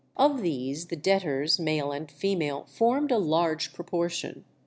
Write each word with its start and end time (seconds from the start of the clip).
Of 0.17 0.41
these 0.41 0.87
the 0.87 0.95
debtors, 0.95 1.59
male 1.59 1.91
and 1.91 2.09
female, 2.09 2.63
formed 2.63 3.11
a 3.11 3.19
large 3.19 3.71
proportion. 3.71 4.45